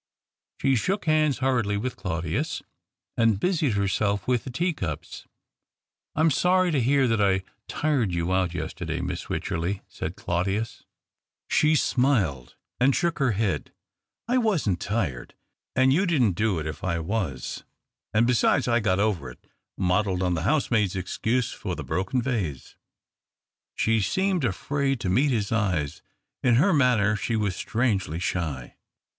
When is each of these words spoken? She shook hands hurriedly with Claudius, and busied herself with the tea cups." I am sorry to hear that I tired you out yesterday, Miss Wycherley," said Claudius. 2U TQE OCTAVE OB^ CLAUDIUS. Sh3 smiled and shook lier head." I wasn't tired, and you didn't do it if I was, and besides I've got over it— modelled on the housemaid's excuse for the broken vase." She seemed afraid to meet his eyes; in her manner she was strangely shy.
She 0.59 0.75
shook 0.75 1.05
hands 1.05 1.37
hurriedly 1.45 1.77
with 1.77 1.95
Claudius, 1.95 2.63
and 3.15 3.39
busied 3.39 3.73
herself 3.73 4.27
with 4.27 4.45
the 4.45 4.49
tea 4.49 4.73
cups." 4.73 5.27
I 6.15 6.21
am 6.21 6.31
sorry 6.31 6.71
to 6.71 6.81
hear 6.81 7.07
that 7.07 7.21
I 7.21 7.43
tired 7.67 8.11
you 8.11 8.33
out 8.33 8.55
yesterday, 8.55 8.99
Miss 8.99 9.29
Wycherley," 9.29 9.83
said 9.87 10.15
Claudius. 10.15 10.79
2U 10.79 10.79
TQE 10.79 10.79
OCTAVE 10.79 10.85
OB^ 10.87 11.51
CLAUDIUS. 11.51 11.51
Sh3 11.51 11.77
smiled 11.91 12.55
and 12.79 12.95
shook 12.95 13.19
lier 13.19 13.31
head." 13.33 13.71
I 14.27 14.39
wasn't 14.39 14.79
tired, 14.79 15.35
and 15.75 15.93
you 15.93 16.07
didn't 16.07 16.31
do 16.31 16.57
it 16.57 16.65
if 16.65 16.83
I 16.83 16.97
was, 16.97 17.63
and 18.11 18.25
besides 18.25 18.67
I've 18.67 18.81
got 18.81 18.97
over 18.99 19.29
it— 19.29 19.45
modelled 19.77 20.23
on 20.23 20.33
the 20.33 20.41
housemaid's 20.41 20.95
excuse 20.95 21.53
for 21.53 21.75
the 21.75 21.83
broken 21.83 22.23
vase." 22.23 22.75
She 23.75 24.01
seemed 24.01 24.45
afraid 24.45 24.99
to 25.01 25.09
meet 25.09 25.29
his 25.29 25.51
eyes; 25.51 26.01
in 26.41 26.55
her 26.55 26.73
manner 26.73 27.15
she 27.15 27.35
was 27.35 27.55
strangely 27.55 28.17
shy. 28.17 28.77